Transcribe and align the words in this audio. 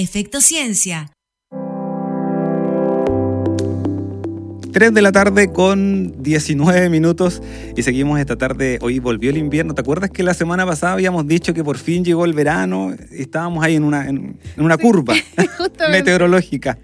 Efecto 0.00 0.40
Ciencia. 0.40 1.10
3 4.72 4.94
de 4.94 5.02
la 5.02 5.10
tarde 5.10 5.52
con 5.52 6.22
19 6.22 6.88
minutos 6.88 7.42
y 7.76 7.82
seguimos 7.82 8.20
esta 8.20 8.36
tarde. 8.36 8.78
Hoy 8.80 9.00
volvió 9.00 9.30
el 9.30 9.38
invierno. 9.38 9.74
¿Te 9.74 9.80
acuerdas 9.80 10.10
que 10.10 10.22
la 10.22 10.34
semana 10.34 10.64
pasada 10.64 10.92
habíamos 10.92 11.26
dicho 11.26 11.52
que 11.52 11.64
por 11.64 11.78
fin 11.78 12.04
llegó 12.04 12.26
el 12.26 12.32
verano 12.32 12.94
y 13.10 13.22
estábamos 13.22 13.64
ahí 13.64 13.74
en 13.74 13.82
una, 13.82 14.08
en, 14.08 14.38
una 14.56 14.76
curva 14.76 15.14
meteorológica? 15.90 16.78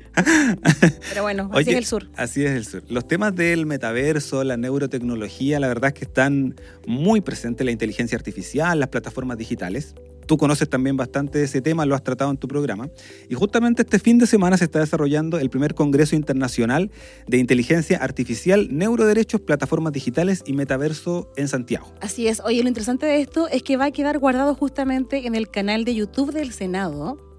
Pero 1.09 1.23
bueno, 1.23 1.51
así 1.53 1.71
es 1.71 1.77
el 1.77 1.85
sur. 1.85 2.11
Así 2.17 2.45
es 2.45 2.51
el 2.51 2.67
sur. 2.67 2.83
Los 2.89 3.07
temas 3.07 3.37
del 3.37 3.65
metaverso, 3.65 4.43
la 4.43 4.57
neurotecnología, 4.57 5.61
la 5.61 5.69
verdad 5.69 5.91
es 5.91 5.95
que 5.95 6.05
están 6.05 6.57
muy 6.85 7.21
presentes, 7.21 7.65
la 7.65 7.71
inteligencia 7.71 8.19
artificial, 8.19 8.81
las 8.81 8.89
plataformas 8.89 9.39
digitales. 9.39 9.95
Tú 10.27 10.37
conoces 10.37 10.69
también 10.69 10.97
bastante 10.97 11.43
ese 11.43 11.61
tema, 11.61 11.87
lo 11.87 11.95
has 11.95 12.03
tratado 12.03 12.31
en 12.31 12.37
tu 12.37 12.49
programa. 12.49 12.89
Y 13.29 13.35
justamente 13.35 13.83
este 13.83 13.99
fin 13.99 14.19
de 14.19 14.27
semana 14.27 14.57
se 14.57 14.65
está 14.65 14.81
desarrollando 14.81 15.39
el 15.39 15.51
primer 15.51 15.75
Congreso 15.75 16.17
Internacional 16.17 16.91
de 17.27 17.39
Inteligencia 17.39 17.99
Artificial, 17.99 18.69
Neuroderechos, 18.71 19.41
Plataformas 19.41 19.93
Digitales 19.93 20.43
y 20.47 20.53
Metaverso 20.53 21.31
en 21.37 21.49
Santiago. 21.49 21.87
Así 22.01 22.29
es. 22.29 22.41
Oye, 22.41 22.63
lo 22.63 22.69
interesante 22.69 23.07
de 23.07 23.21
esto 23.21 23.49
es 23.49 23.63
que 23.63 23.77
va 23.77 23.87
a 23.87 23.91
quedar 23.91 24.19
guardado 24.19 24.55
justamente 24.55 25.27
en 25.27 25.35
el 25.35 25.49
canal 25.49 25.85
de 25.85 25.95
YouTube 25.95 26.33
del 26.33 26.53
Senado 26.53 27.34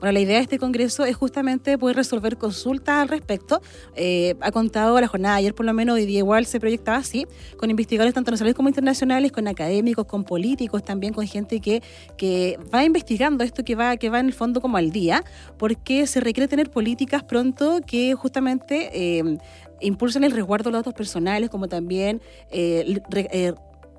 bueno, 0.00 0.12
la 0.12 0.20
idea 0.20 0.36
de 0.36 0.42
este 0.42 0.58
congreso 0.58 1.04
es 1.04 1.16
justamente 1.16 1.78
poder 1.78 1.96
resolver 1.96 2.36
consultas 2.36 3.02
al 3.02 3.08
respecto. 3.08 3.60
Eh, 3.94 4.34
ha 4.40 4.50
contado 4.50 5.00
la 5.00 5.08
jornada 5.08 5.36
ayer, 5.36 5.54
por 5.54 5.66
lo 5.66 5.72
menos, 5.72 5.96
hoy 5.96 6.06
día 6.06 6.18
igual 6.18 6.46
se 6.46 6.60
proyectaba 6.60 6.98
así, 6.98 7.26
con 7.56 7.70
investigadores 7.70 8.14
tanto 8.14 8.30
nacionales 8.30 8.54
como 8.54 8.68
internacionales, 8.68 9.32
con 9.32 9.48
académicos, 9.48 10.06
con 10.06 10.24
políticos, 10.24 10.84
también 10.84 11.12
con 11.12 11.26
gente 11.26 11.60
que, 11.60 11.82
que 12.16 12.58
va 12.74 12.84
investigando 12.84 13.44
esto 13.44 13.64
que 13.64 13.74
va, 13.74 13.96
que 13.96 14.10
va 14.10 14.20
en 14.20 14.26
el 14.26 14.32
fondo 14.32 14.60
como 14.60 14.76
al 14.76 14.90
día, 14.90 15.24
porque 15.58 16.06
se 16.06 16.20
requiere 16.20 16.48
tener 16.48 16.70
políticas 16.70 17.22
pronto 17.24 17.80
que 17.86 18.14
justamente... 18.14 18.90
Eh, 18.92 19.38
impulsen 19.80 20.24
el 20.24 20.32
resguardo 20.32 20.70
de 20.70 20.72
los 20.72 20.78
datos 20.80 20.94
personales, 20.94 21.50
como 21.50 21.68
también 21.68 22.20
eh, 22.50 23.54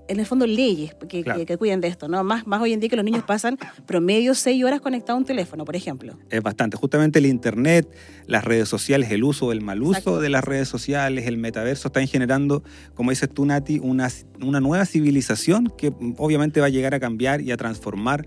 en 0.08 0.20
el 0.20 0.26
fondo 0.26 0.48
leyes 0.48 0.96
que, 1.08 1.24
que, 1.24 1.58
cuiden 1.58 1.82
de 1.82 1.88
esto, 1.88 2.08
¿no? 2.08 2.24
Más, 2.24 2.48
más 2.48 2.62
hoy 2.62 2.74
en 2.74 2.80
día 2.80 2.90
que 2.90 2.96
los 2.96 3.06
niños 3.06 3.24
pasan 3.24 3.58
promedio 3.86 4.36
seis 4.36 4.64
horas 4.64 4.82
conectados 4.82 5.18
a 5.18 5.20
un 5.20 5.26
teléfono, 5.26 5.66
por 5.66 5.76
ejemplo. 5.76 6.18
Es 6.30 6.42
bastante. 6.42 6.78
Justamente 6.78 7.20
el 7.20 7.26
Internet, 7.26 7.88
las 8.26 8.44
redes 8.44 8.70
sociales, 8.70 9.12
el 9.12 9.24
uso 9.24 9.52
el 9.52 9.62
mal 9.62 9.82
uso 9.82 10.20
de 10.20 10.30
las 10.30 10.44
redes 10.44 10.68
sociales, 10.68 11.28
el 11.28 11.38
metaverso, 11.38 11.88
están 11.88 12.08
generando, 12.08 12.64
como 12.94 13.12
dices 13.12 13.30
tú, 13.30 13.46
Nati, 13.46 13.80
una, 13.80 14.10
una 14.42 14.60
nueva 14.60 14.86
civilización 14.86 15.72
que 15.78 15.94
obviamente 16.18 16.60
va 16.60 16.68
a 16.68 16.70
llegar 16.70 16.94
a 16.94 17.00
cambiar 17.00 17.42
y 17.42 17.52
a 17.52 17.58
transformar 17.58 18.26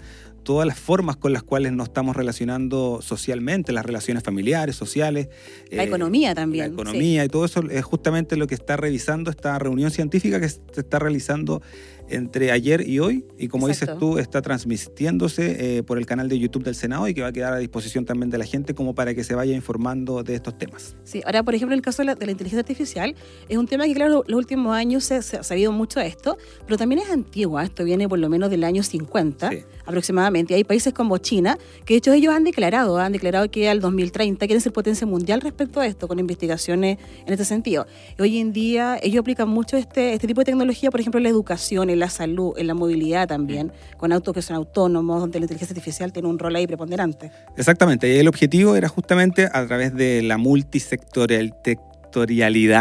todas 0.50 0.66
las 0.66 0.80
formas 0.80 1.16
con 1.16 1.32
las 1.32 1.44
cuales 1.44 1.70
nos 1.70 1.90
estamos 1.90 2.16
relacionando 2.16 2.98
socialmente, 3.02 3.70
las 3.70 3.86
relaciones 3.86 4.24
familiares, 4.24 4.74
sociales. 4.74 5.28
La 5.70 5.84
economía 5.84 6.34
también. 6.34 6.66
La 6.66 6.72
economía 6.72 7.24
y 7.24 7.28
todo 7.28 7.44
eso 7.44 7.62
es 7.70 7.84
justamente 7.84 8.34
lo 8.34 8.48
que 8.48 8.56
está 8.56 8.76
revisando 8.76 9.30
esta 9.30 9.56
reunión 9.60 9.92
científica 9.92 10.40
que 10.40 10.48
se 10.48 10.60
está 10.74 10.98
realizando 10.98 11.62
entre 12.08 12.50
ayer 12.50 12.86
y 12.86 12.98
hoy, 12.98 13.24
y 13.38 13.48
como 13.48 13.68
dices 13.68 13.88
tú, 13.98 14.18
está 14.18 14.42
transmitiéndose 14.42 15.78
eh, 15.78 15.82
por 15.84 15.96
el 15.96 16.06
canal 16.06 16.28
de 16.28 16.38
YouTube 16.38 16.64
del 16.64 16.74
Senado 16.74 17.06
y 17.06 17.14
que 17.14 17.22
va 17.22 17.28
a 17.28 17.32
quedar 17.32 17.52
a 17.52 17.58
disposición 17.58 18.04
también 18.04 18.30
de 18.30 18.38
la 18.38 18.44
gente 18.44 18.74
como 18.74 18.94
para 18.94 19.14
que 19.14 19.22
se 19.22 19.34
vaya 19.34 19.54
informando 19.54 20.22
de 20.24 20.34
estos 20.34 20.58
temas. 20.58 20.96
Sí, 21.04 21.22
ahora, 21.24 21.44
por 21.44 21.54
ejemplo, 21.54 21.74
el 21.74 21.82
caso 21.82 22.02
de 22.02 22.06
la, 22.06 22.12
inteligencia 22.12 22.58
artificial, 22.58 23.14
es 23.48 23.56
un 23.56 23.68
tema 23.68 23.84
que, 23.86 23.94
claro, 23.94 24.24
los 24.26 24.36
últimos 24.36 24.74
años 24.76 25.04
se, 25.04 25.14
ha 25.14 25.22
sabido 25.22 25.70
mucho 25.70 26.00
de 26.00 26.08
esto, 26.08 26.36
pero 26.66 26.76
también 26.76 27.00
es 27.00 27.10
antigua, 27.10 27.62
esto 27.62 27.84
viene 27.84 28.08
por 28.08 28.18
lo 28.18 28.28
menos 28.28 28.50
del 28.50 28.64
año 28.64 28.82
50 28.82 29.50
aproximadamente. 29.90 30.54
Hay 30.54 30.64
países 30.64 30.92
como 30.92 31.18
China, 31.18 31.58
que 31.84 31.94
de 31.94 31.98
hecho 31.98 32.12
ellos 32.12 32.34
han 32.34 32.44
declarado, 32.44 32.98
han 32.98 33.12
declarado 33.12 33.50
que 33.50 33.68
al 33.68 33.80
2030 33.80 34.46
quieren 34.46 34.60
ser 34.60 34.72
potencia 34.72 35.06
mundial 35.06 35.40
respecto 35.40 35.80
a 35.80 35.86
esto, 35.86 36.08
con 36.08 36.18
investigaciones 36.18 36.98
en 37.26 37.32
este 37.32 37.44
sentido. 37.44 37.86
hoy 38.18 38.38
en 38.38 38.52
día 38.52 38.98
ellos 39.02 39.20
aplican 39.20 39.48
mucho 39.48 39.76
este, 39.76 40.14
este 40.14 40.26
tipo 40.26 40.40
de 40.40 40.46
tecnología, 40.46 40.90
por 40.90 41.00
ejemplo, 41.00 41.18
en 41.18 41.24
la 41.24 41.30
educación, 41.30 41.90
en 41.90 41.98
la 41.98 42.10
salud, 42.10 42.54
en 42.56 42.66
la 42.66 42.74
movilidad 42.74 43.28
también, 43.28 43.72
con 43.96 44.12
autos 44.12 44.34
que 44.34 44.42
son 44.42 44.56
autónomos, 44.56 45.20
donde 45.20 45.38
la 45.38 45.44
inteligencia 45.44 45.74
artificial 45.74 46.12
tiene 46.12 46.28
un 46.28 46.38
rol 46.38 46.56
ahí 46.56 46.66
preponderante. 46.66 47.30
Exactamente, 47.56 48.12
y 48.12 48.18
el 48.18 48.28
objetivo 48.28 48.76
era 48.76 48.88
justamente 48.88 49.48
a 49.52 49.66
través 49.66 49.94
de 49.94 50.22
la 50.22 50.38
multisectorial 50.38 51.54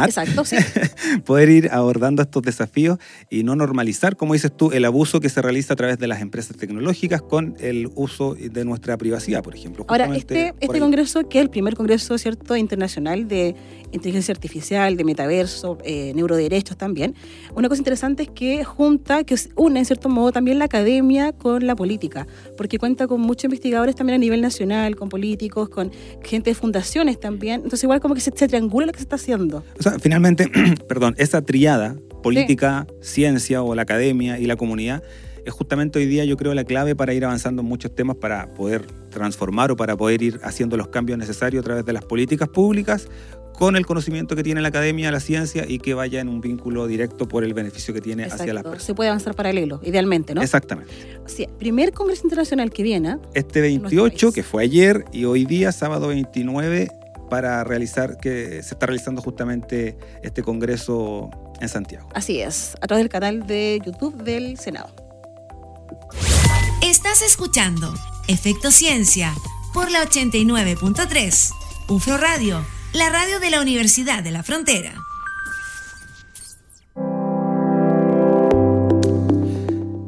Exacto, 0.07 0.45
sí. 0.45 0.57
poder 1.25 1.49
ir 1.49 1.69
abordando 1.71 2.21
estos 2.21 2.43
desafíos 2.43 2.99
y 3.29 3.43
no 3.43 3.55
normalizar, 3.55 4.15
como 4.15 4.33
dices 4.33 4.51
tú, 4.55 4.71
el 4.71 4.85
abuso 4.85 5.19
que 5.19 5.29
se 5.29 5.41
realiza 5.41 5.73
a 5.73 5.75
través 5.75 5.99
de 5.99 6.07
las 6.07 6.21
empresas 6.21 6.57
tecnológicas 6.57 7.21
con 7.21 7.55
el 7.59 7.89
uso 7.95 8.35
de 8.35 8.65
nuestra 8.65 8.97
privacidad, 8.97 9.43
por 9.43 9.55
ejemplo. 9.55 9.85
Ahora, 9.87 10.15
este, 10.15 10.53
este 10.59 10.79
congreso, 10.79 11.27
que 11.27 11.39
es 11.39 11.43
el 11.43 11.49
primer 11.49 11.75
congreso 11.75 12.17
cierto 12.17 12.55
internacional 12.55 13.27
de 13.27 13.55
inteligencia 13.91 14.31
artificial, 14.31 14.97
de 14.97 15.03
metaverso, 15.03 15.77
eh, 15.83 16.13
neuroderechos 16.15 16.77
también, 16.77 17.15
una 17.55 17.69
cosa 17.69 17.79
interesante 17.79 18.23
es 18.23 18.29
que 18.29 18.63
junta, 18.63 19.23
que 19.23 19.35
une 19.55 19.79
en 19.79 19.85
cierto 19.85 20.09
modo 20.09 20.31
también 20.31 20.59
la 20.59 20.65
academia 20.65 21.31
con 21.31 21.65
la 21.65 21.75
política, 21.75 22.27
porque 22.57 22.77
cuenta 22.77 23.07
con 23.07 23.21
muchos 23.21 23.45
investigadores 23.45 23.95
también 23.95 24.15
a 24.15 24.19
nivel 24.19 24.41
nacional, 24.41 24.95
con 24.95 25.09
políticos, 25.09 25.69
con 25.69 25.91
gente 26.23 26.51
de 26.51 26.55
fundaciones 26.55 27.19
también. 27.19 27.55
Entonces, 27.55 27.83
igual 27.83 27.99
como 27.99 28.15
que 28.15 28.21
se, 28.21 28.31
se 28.35 28.47
triangula 28.47 28.87
lo 28.87 28.91
que 28.91 28.99
se 28.99 29.03
está 29.03 29.17
haciendo. 29.19 29.63
O 29.77 29.83
sea, 29.83 29.99
finalmente, 29.99 30.49
perdón, 30.87 31.15
esa 31.17 31.41
triada, 31.41 31.95
política, 32.23 32.87
ciencia 33.01 33.61
o 33.61 33.75
la 33.75 33.83
academia 33.83 34.39
y 34.39 34.45
la 34.45 34.55
comunidad, 34.55 35.03
es 35.45 35.53
justamente 35.53 35.99
hoy 35.99 36.05
día 36.05 36.25
yo 36.25 36.37
creo 36.37 36.53
la 36.53 36.63
clave 36.63 36.95
para 36.95 37.13
ir 37.13 37.25
avanzando 37.25 37.61
en 37.61 37.67
muchos 37.67 37.93
temas 37.93 38.17
para 38.17 38.53
poder 38.53 38.85
transformar 39.09 39.71
o 39.71 39.75
para 39.75 39.97
poder 39.97 40.21
ir 40.21 40.39
haciendo 40.43 40.77
los 40.77 40.89
cambios 40.89 41.17
necesarios 41.17 41.61
a 41.61 41.65
través 41.65 41.85
de 41.85 41.93
las 41.93 42.05
políticas 42.05 42.49
públicas 42.49 43.07
con 43.59 43.75
el 43.75 43.85
conocimiento 43.85 44.37
que 44.37 44.43
tiene 44.43 44.61
la 44.61 44.69
academia, 44.69 45.11
la 45.11 45.19
ciencia 45.19 45.65
y 45.67 45.79
que 45.79 45.93
vaya 45.93 46.21
en 46.21 46.29
un 46.29 46.39
vínculo 46.39 46.87
directo 46.87 47.27
por 47.27 47.43
el 47.43 47.53
beneficio 47.53 47.93
que 47.93 47.99
tiene 47.99 48.23
hacia 48.23 48.53
la 48.53 48.63
persona. 48.63 48.79
Se 48.79 48.95
puede 48.95 49.09
avanzar 49.09 49.35
paralelo, 49.35 49.81
idealmente, 49.83 50.33
¿no? 50.33 50.41
Exactamente. 50.41 50.93
Sí, 51.25 51.45
primer 51.57 51.91
Congreso 51.91 52.21
Internacional 52.23 52.71
que 52.71 52.83
viene. 52.83 53.17
Este 53.33 53.59
28, 53.59 54.31
que 54.31 54.43
fue 54.43 54.63
ayer, 54.63 55.03
y 55.11 55.25
hoy 55.25 55.43
día, 55.43 55.73
sábado 55.73 56.07
29, 56.07 56.87
para 57.29 57.63
realizar, 57.63 58.17
que 58.17 58.61
se 58.63 58.73
está 58.73 58.85
realizando 58.85 59.21
justamente 59.21 59.97
este 60.23 60.43
congreso 60.43 61.29
en 61.61 61.69
Santiago. 61.69 62.09
Así 62.13 62.41
es, 62.41 62.75
a 62.81 62.87
través 62.87 63.03
del 63.03 63.09
canal 63.09 63.45
de 63.47 63.79
YouTube 63.85 64.23
del 64.23 64.57
Senado. 64.57 64.93
Estás 66.83 67.21
escuchando 67.21 67.93
Efecto 68.27 68.71
Ciencia 68.71 69.33
por 69.73 69.91
la 69.91 70.03
89.3, 70.03 71.51
UFRO 71.89 72.17
Radio, 72.17 72.65
la 72.93 73.09
radio 73.09 73.39
de 73.39 73.49
la 73.49 73.61
Universidad 73.61 74.23
de 74.23 74.31
la 74.31 74.43
Frontera. 74.43 74.93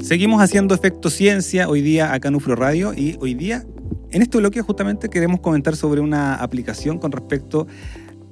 Seguimos 0.01 0.41
haciendo 0.41 0.75
Efecto 0.75 1.09
Ciencia 1.09 1.69
hoy 1.69 1.81
día 1.81 2.13
acá 2.13 2.27
en 2.27 2.35
UFRO 2.35 2.55
Radio 2.55 2.93
y 2.93 3.17
hoy 3.21 3.33
día 3.33 3.63
en 4.11 4.22
este 4.22 4.38
bloque 4.38 4.61
justamente 4.61 5.09
queremos 5.09 5.39
comentar 5.39 5.75
sobre 5.75 6.01
una 6.01 6.35
aplicación 6.35 6.97
con 6.97 7.11
respecto 7.11 7.67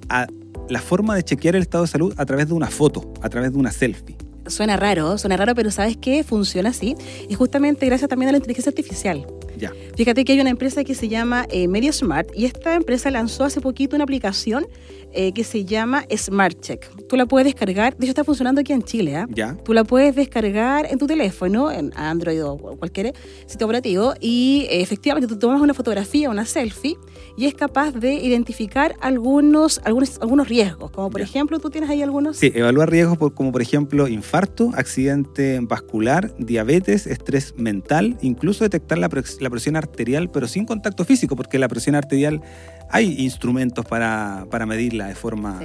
a 0.09 0.27
la 0.69 0.79
forma 0.79 1.15
de 1.15 1.23
chequear 1.23 1.55
el 1.55 1.61
estado 1.61 1.83
de 1.83 1.89
salud 1.89 2.13
a 2.17 2.25
través 2.25 2.47
de 2.47 2.53
una 2.53 2.67
foto, 2.67 3.11
a 3.21 3.29
través 3.29 3.51
de 3.53 3.57
una 3.57 3.71
selfie. 3.71 4.17
Suena 4.47 4.77
raro, 4.77 5.17
suena 5.17 5.37
raro, 5.37 5.53
pero 5.53 5.69
¿sabes 5.69 5.97
qué? 5.97 6.23
Funciona 6.23 6.69
así. 6.69 6.95
Y 7.27 7.35
justamente 7.35 7.85
gracias 7.85 8.09
también 8.09 8.29
a 8.29 8.31
la 8.31 8.37
inteligencia 8.37 8.71
artificial. 8.71 9.27
Ya. 9.57 9.71
Fíjate 9.95 10.25
que 10.25 10.33
hay 10.33 10.39
una 10.39 10.49
empresa 10.49 10.83
que 10.83 10.95
se 10.95 11.07
llama 11.07 11.45
eh, 11.51 11.67
MediaSmart 11.67 12.29
y 12.35 12.45
esta 12.45 12.75
empresa 12.75 13.11
lanzó 13.11 13.43
hace 13.43 13.61
poquito 13.61 13.95
una 13.95 14.03
aplicación 14.03 14.65
eh, 15.13 15.31
que 15.33 15.43
se 15.43 15.65
llama 15.65 16.05
Smart 16.15 16.59
Check. 16.59 16.87
Tú 17.07 17.15
la 17.15 17.25
puedes 17.25 17.45
descargar, 17.45 17.95
de 17.97 18.05
hecho 18.05 18.11
está 18.11 18.23
funcionando 18.23 18.61
aquí 18.61 18.73
en 18.73 18.83
Chile, 18.83 19.15
¿ah? 19.15 19.27
Ya. 19.29 19.55
Tú 19.63 19.73
la 19.73 19.83
puedes 19.83 20.15
descargar 20.15 20.85
en 20.89 20.97
tu 20.97 21.07
teléfono, 21.07 21.71
en 21.71 21.91
Android 21.95 22.43
o 22.45 22.57
cualquier 22.57 23.13
sitio 23.45 23.65
operativo, 23.65 24.13
y 24.19 24.67
eh, 24.69 24.81
efectivamente 24.81 25.27
tú 25.27 25.37
tomas 25.39 25.61
una 25.61 25.73
fotografía, 25.73 26.29
una 26.29 26.45
selfie, 26.45 26.97
y 27.37 27.45
es 27.45 27.53
capaz 27.53 27.91
de 27.91 28.13
identificar 28.13 28.95
algunos, 29.01 29.81
algunos, 29.83 30.19
algunos 30.21 30.47
riesgos, 30.47 30.91
como 30.91 31.09
por 31.09 31.21
ejemplo, 31.21 31.59
tú 31.59 31.69
tienes 31.69 31.89
ahí 31.89 32.01
algunos. 32.01 32.37
Sí, 32.37 32.51
evaluar 32.53 32.89
riesgos 32.89 33.17
como 33.33 33.51
por 33.51 33.61
ejemplo 33.61 34.07
infarto, 34.07 34.71
accidente 34.75 35.59
vascular, 35.61 36.33
diabetes, 36.37 37.07
estrés 37.07 37.53
mental, 37.57 38.17
incluso 38.21 38.63
detectar 38.63 38.97
la, 38.97 39.09
la 39.39 39.49
presión 39.49 39.75
arterial, 39.75 40.29
pero 40.29 40.47
sin 40.47 40.65
contacto 40.65 41.05
físico, 41.05 41.35
porque 41.35 41.59
la 41.59 41.67
presión 41.67 41.95
arterial 41.95 42.41
hay 42.89 43.15
instrumentos 43.19 43.85
para, 43.85 44.45
para 44.49 44.65
medirla 44.65 45.07
de 45.07 45.15
forma 45.15 45.61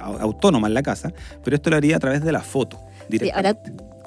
autónoma 0.00 0.68
en 0.68 0.74
la 0.74 0.82
casa, 0.82 1.12
pero 1.42 1.56
esto 1.56 1.70
lo 1.70 1.76
haría 1.76 1.96
a 1.96 2.00
través 2.00 2.22
de 2.22 2.32
la 2.32 2.40
foto. 2.40 2.78
Sí, 3.10 3.30
ahora, 3.30 3.56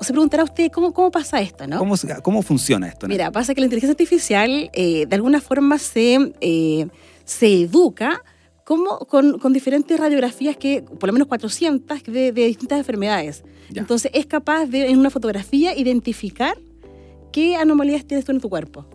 se 0.02 0.12
preguntará 0.14 0.44
usted 0.44 0.72
cómo, 0.72 0.94
cómo 0.94 1.12
pasa 1.12 1.42
esto, 1.42 1.68
¿no? 1.68 1.80
¿Cómo, 1.80 1.96
cómo 2.22 2.42
funciona 2.42 2.88
esto? 2.88 3.08
Mira, 3.08 3.32
pasa 3.32 3.54
que 3.54 3.62
la 3.62 3.66
inteligencia 3.66 3.94
artificial 3.94 4.70
eh, 4.74 5.06
de 5.08 5.16
alguna 5.16 5.42
forma 5.42 5.78
se, 5.78 6.34
eh, 6.42 6.88
se 7.26 7.62
educa 7.62 8.24
como 8.64 9.00
con, 9.00 9.40
con, 9.40 9.52
diferentes 9.52 10.00
radiografías 10.00 10.56
que, 10.56 10.84
por 10.84 11.08
lo 11.08 11.14
menos 11.14 11.28
400, 11.28 12.04
de, 12.04 12.32
de 12.32 12.46
distintas 12.46 12.78
enfermedades. 12.78 13.44
Entonces 13.74 14.12
es 14.14 14.26
capaz 14.26 14.66
de, 14.68 14.90
en 14.90 15.00
una 15.00 15.10
fotografía, 15.10 15.76
identificar 15.76 16.58
qué 17.32 17.56
anomalías 17.56 18.06
tienes 18.06 18.26
tú 18.26 18.32
en 18.32 18.40
tu 18.40 18.50
cuerpo. 18.50 18.86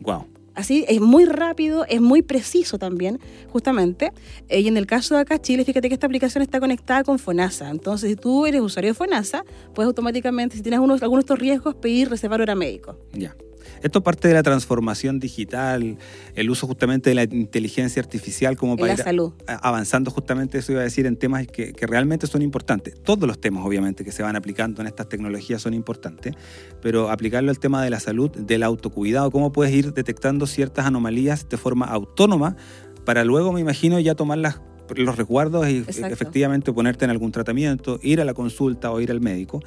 Wow. 0.00 0.26
Así, 0.54 0.84
es 0.88 1.00
muy 1.00 1.24
rápido, 1.24 1.84
es 1.88 2.00
muy 2.00 2.22
preciso 2.22 2.78
también, 2.78 3.18
justamente. 3.48 4.12
Eh, 4.48 4.60
y 4.60 4.68
en 4.68 4.76
el 4.76 4.86
caso 4.86 5.14
de 5.14 5.22
acá, 5.22 5.40
Chile, 5.40 5.64
fíjate 5.64 5.88
que 5.88 5.94
esta 5.94 6.06
aplicación 6.06 6.42
está 6.42 6.60
conectada 6.60 7.04
con 7.04 7.18
FONASA. 7.18 7.70
Entonces, 7.70 8.10
si 8.10 8.16
tú 8.16 8.46
eres 8.46 8.60
usuario 8.60 8.90
de 8.90 8.94
FONASA, 8.94 9.44
puedes 9.74 9.86
automáticamente, 9.86 10.56
si 10.56 10.62
tienes 10.62 10.80
unos, 10.80 11.02
algunos 11.02 11.24
de 11.24 11.26
estos 11.26 11.38
riesgos, 11.38 11.74
pedir 11.74 12.10
reservar 12.10 12.40
hora 12.40 12.54
médico. 12.54 12.98
Ya. 13.12 13.34
Esto 13.82 14.02
parte 14.02 14.28
de 14.28 14.34
la 14.34 14.42
transformación 14.42 15.18
digital, 15.18 15.98
el 16.34 16.50
uso 16.50 16.66
justamente 16.66 17.10
de 17.10 17.14
la 17.14 17.24
inteligencia 17.24 18.00
artificial 18.00 18.56
como 18.56 18.76
para 18.76 18.96
la 18.96 19.02
salud. 19.02 19.32
avanzando 19.46 20.10
justamente, 20.10 20.58
eso 20.58 20.72
iba 20.72 20.80
a 20.80 20.84
decir, 20.84 21.06
en 21.06 21.16
temas 21.16 21.46
que, 21.46 21.72
que, 21.72 21.86
realmente 21.86 22.26
son 22.26 22.42
importantes. 22.42 22.94
Todos 23.02 23.26
los 23.26 23.40
temas, 23.40 23.64
obviamente, 23.64 24.04
que 24.04 24.12
se 24.12 24.22
van 24.22 24.36
aplicando 24.36 24.80
en 24.80 24.86
estas 24.86 25.08
tecnologías 25.08 25.62
son 25.62 25.74
importantes, 25.74 26.34
pero 26.80 27.10
aplicarlo 27.10 27.50
al 27.50 27.58
tema 27.58 27.82
de 27.82 27.90
la 27.90 28.00
salud, 28.00 28.30
del 28.30 28.62
autocuidado, 28.62 29.30
cómo 29.30 29.52
puedes 29.52 29.74
ir 29.74 29.92
detectando 29.92 30.46
ciertas 30.46 30.86
anomalías 30.86 31.48
de 31.48 31.56
forma 31.56 31.86
autónoma 31.86 32.56
para 33.04 33.24
luego, 33.24 33.52
me 33.52 33.60
imagino, 33.60 33.98
ya 33.98 34.14
tomar 34.14 34.38
las 34.38 34.60
los 34.96 35.16
resguardos 35.16 35.68
y 35.68 35.78
Exacto. 35.78 36.12
efectivamente 36.12 36.72
ponerte 36.72 37.04
en 37.04 37.10
algún 37.10 37.32
tratamiento, 37.32 37.98
ir 38.02 38.20
a 38.20 38.24
la 38.24 38.34
consulta 38.34 38.90
o 38.90 39.00
ir 39.00 39.10
al 39.10 39.20
médico, 39.20 39.62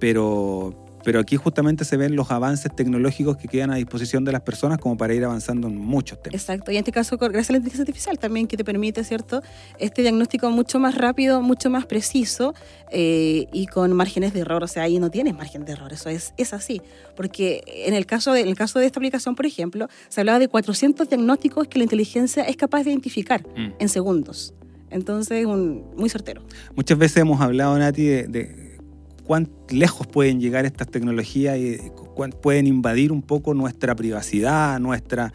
pero, 0.00 0.83
pero 1.04 1.20
aquí 1.20 1.36
justamente 1.36 1.84
se 1.84 1.96
ven 1.96 2.16
los 2.16 2.30
avances 2.30 2.74
tecnológicos 2.74 3.36
que 3.36 3.48
quedan 3.48 3.70
a 3.70 3.76
disposición 3.76 4.24
de 4.24 4.32
las 4.32 4.40
personas 4.42 4.78
como 4.78 4.96
para 4.96 5.14
ir 5.14 5.24
avanzando 5.24 5.68
en 5.68 5.76
muchos 5.76 6.22
temas. 6.22 6.40
Exacto, 6.40 6.70
y 6.70 6.76
en 6.76 6.80
este 6.80 6.92
caso 6.92 7.16
gracias 7.18 7.50
a 7.50 7.52
la 7.52 7.58
inteligencia 7.58 7.82
artificial 7.82 8.18
también 8.18 8.46
que 8.46 8.56
te 8.56 8.64
permite, 8.64 9.04
¿cierto? 9.04 9.42
Este 9.78 10.02
diagnóstico 10.02 10.50
mucho 10.50 10.78
más 10.78 10.96
rápido, 10.96 11.42
mucho 11.42 11.70
más 11.70 11.86
preciso 11.86 12.54
eh, 12.90 13.46
y 13.52 13.66
con 13.66 13.92
márgenes 13.92 14.32
de 14.32 14.40
error, 14.40 14.62
o 14.62 14.68
sea, 14.68 14.84
ahí 14.84 14.98
no 14.98 15.10
tienes 15.10 15.34
margen 15.34 15.64
de 15.64 15.72
error, 15.72 15.92
eso 15.92 16.08
es, 16.08 16.34
es 16.36 16.52
así, 16.52 16.80
porque 17.16 17.62
en 17.66 17.94
el, 17.94 18.06
caso 18.06 18.32
de, 18.32 18.40
en 18.40 18.48
el 18.48 18.56
caso 18.56 18.78
de 18.78 18.86
esta 18.86 18.98
aplicación, 19.00 19.34
por 19.34 19.46
ejemplo, 19.46 19.88
se 20.08 20.20
hablaba 20.20 20.38
de 20.38 20.48
400 20.48 21.08
diagnósticos 21.08 21.68
que 21.68 21.78
la 21.78 21.84
inteligencia 21.84 22.44
es 22.44 22.56
capaz 22.56 22.84
de 22.84 22.90
identificar 22.90 23.34
Mm. 23.56 23.72
en 23.78 23.88
segundos. 23.88 24.54
Entonces, 24.90 25.44
un, 25.46 25.84
muy 25.96 26.08
certero. 26.08 26.42
Muchas 26.76 26.96
veces 26.98 27.18
hemos 27.18 27.40
hablado, 27.40 27.76
Nati, 27.78 28.04
de, 28.04 28.26
de 28.28 28.63
cuán 29.24 29.50
lejos 29.70 30.06
pueden 30.06 30.40
llegar 30.40 30.66
estas 30.66 30.88
tecnologías 30.88 31.58
y 31.58 31.78
pueden 32.42 32.66
invadir 32.66 33.10
un 33.10 33.22
poco 33.22 33.54
nuestra 33.54 33.94
privacidad, 33.94 34.78
nuestra... 34.78 35.32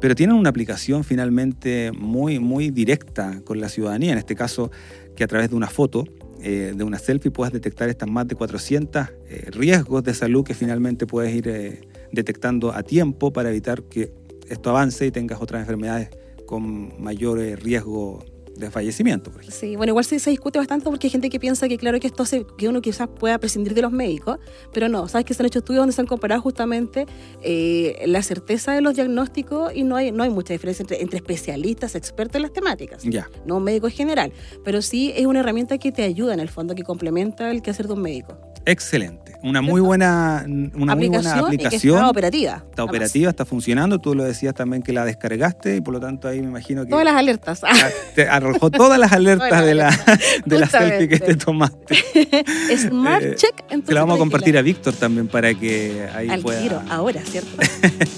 Pero 0.00 0.16
tienen 0.16 0.34
una 0.34 0.50
aplicación 0.50 1.04
finalmente 1.04 1.92
muy, 1.92 2.40
muy 2.40 2.70
directa 2.70 3.40
con 3.44 3.60
la 3.60 3.68
ciudadanía, 3.68 4.12
en 4.12 4.18
este 4.18 4.34
caso 4.34 4.72
que 5.14 5.22
a 5.22 5.28
través 5.28 5.50
de 5.50 5.56
una 5.56 5.68
foto, 5.68 6.04
eh, 6.40 6.72
de 6.76 6.82
una 6.82 6.98
selfie, 6.98 7.30
puedas 7.30 7.52
detectar 7.52 7.88
estas 7.88 8.10
más 8.10 8.26
de 8.26 8.34
400 8.34 9.08
eh, 9.28 9.46
riesgos 9.52 10.02
de 10.02 10.12
salud 10.12 10.42
que 10.42 10.54
finalmente 10.54 11.06
puedes 11.06 11.32
ir 11.32 11.46
eh, 11.46 11.82
detectando 12.10 12.72
a 12.74 12.82
tiempo 12.82 13.32
para 13.32 13.50
evitar 13.50 13.84
que 13.84 14.12
esto 14.48 14.70
avance 14.70 15.06
y 15.06 15.12
tengas 15.12 15.40
otras 15.40 15.60
enfermedades 15.60 16.10
con 16.46 17.00
mayor 17.00 17.38
riesgo 17.38 18.24
de 18.56 18.70
fallecimiento, 18.70 19.30
por 19.30 19.40
ejemplo. 19.40 19.58
Sí, 19.58 19.76
bueno, 19.76 19.90
igual 19.90 20.04
se, 20.04 20.18
se, 20.18 20.30
discute 20.30 20.58
bastante 20.58 20.84
porque 20.84 21.06
hay 21.06 21.10
gente 21.10 21.30
que 21.30 21.40
piensa 21.40 21.68
que, 21.68 21.78
claro, 21.78 21.98
que 22.00 22.06
esto 22.06 22.22
hace 22.22 22.46
que 22.58 22.68
uno 22.68 22.80
quizás 22.80 23.08
pueda 23.08 23.38
prescindir 23.38 23.74
de 23.74 23.82
los 23.82 23.92
médicos, 23.92 24.38
pero 24.72 24.88
no, 24.88 25.08
sabes 25.08 25.24
que 25.24 25.34
se 25.34 25.42
han 25.42 25.46
hecho 25.46 25.60
estudios 25.60 25.82
donde 25.82 25.92
se 25.92 26.00
han 26.00 26.06
comparado 26.06 26.40
justamente 26.42 27.06
eh, 27.42 28.02
la 28.06 28.22
certeza 28.22 28.72
de 28.72 28.80
los 28.80 28.94
diagnósticos 28.94 29.74
y 29.74 29.84
no 29.84 29.96
hay, 29.96 30.12
no 30.12 30.22
hay 30.22 30.30
mucha 30.30 30.52
diferencia 30.52 30.82
entre, 30.82 31.00
entre 31.00 31.18
especialistas, 31.18 31.94
expertos 31.94 32.36
en 32.36 32.42
las 32.42 32.52
temáticas, 32.52 33.02
Ya. 33.04 33.28
no 33.46 33.56
un 33.56 33.64
médico 33.64 33.86
en 33.86 33.92
general, 33.92 34.32
pero 34.64 34.82
sí 34.82 35.12
es 35.16 35.26
una 35.26 35.40
herramienta 35.40 35.78
que 35.78 35.92
te 35.92 36.02
ayuda 36.02 36.34
en 36.34 36.40
el 36.40 36.48
fondo, 36.48 36.74
que 36.74 36.82
complementa 36.82 37.50
el 37.50 37.62
quehacer 37.62 37.86
de 37.86 37.94
un 37.94 38.02
médico. 38.02 38.38
Excelente. 38.64 39.32
Una 39.44 39.60
muy 39.60 39.80
buena, 39.80 40.44
una 40.46 40.94
muy 40.94 41.08
buena 41.08 41.32
aplicación 41.32 41.52
y 41.52 41.56
que 41.58 41.66
aplicación. 41.66 41.96
está 41.96 42.08
operativa. 42.10 42.52
Está 42.52 42.66
además. 42.82 42.88
operativa, 42.90 43.30
está 43.30 43.44
funcionando. 43.44 43.98
Tú 43.98 44.14
lo 44.14 44.22
decías 44.22 44.54
también 44.54 44.84
que 44.84 44.92
la 44.92 45.04
descargaste 45.04 45.74
y 45.76 45.80
por 45.80 45.94
lo 45.94 45.98
tanto 46.00 46.28
ahí 46.28 46.40
me 46.40 46.46
imagino 46.46 46.84
que 46.84 46.90
Todas 46.90 47.04
las 47.04 47.16
alertas. 47.16 47.64
ah, 47.66 47.74
te 48.14 48.28
arrojó 48.28 48.70
todas 48.70 49.00
las 49.00 49.10
alertas 49.12 49.64
de 49.64 49.74
la, 49.74 49.90
de 50.46 50.58
la 50.60 50.68
selfie 50.68 51.08
que 51.08 51.18
te 51.18 51.34
tomaste. 51.34 51.96
Smart 52.78 53.22
Eh, 53.24 53.34
Check. 53.34 53.64
en 53.70 53.80
tu 53.82 53.88
Se 53.88 53.94
la 53.94 54.02
vamos 54.02 54.14
a 54.14 54.18
compartir 54.20 54.56
a. 54.56 54.62
Víctor 54.62 54.94
también 54.94 55.26
para 55.26 55.52
que 55.54 56.06
ahí 56.14 56.28
Al 56.28 56.40
pueda. 56.40 56.60
tiro, 56.62 56.80
ahora, 56.88 57.20
¿cierto? 57.24 57.50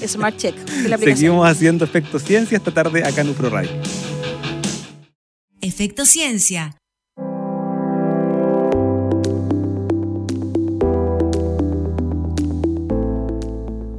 Smart 0.07 0.37
Check. 0.37 0.55
la 0.57 0.97
aplicación. 0.97 1.17
Seguimos 1.17 1.49
haciendo 1.49 1.87
Efecto 1.87 2.19
Ciencia 2.19 2.59
esta 2.59 2.71
tarde 2.71 3.03
acá 3.03 3.23
en 3.23 3.31
Ufro 3.31 3.49
Radio. 3.49 3.71
Efecto 5.63 6.05
Ciencia. 6.05 6.77